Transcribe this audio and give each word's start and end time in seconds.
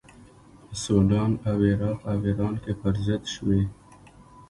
په 0.67 0.73
سودان 0.83 1.31
او 1.49 1.57
عراق 1.69 1.99
او 2.11 2.17
ایران 2.27 2.55
کې 2.63 2.73
پر 2.81 2.95
ضد 3.05 3.23
شوې. 3.33 3.61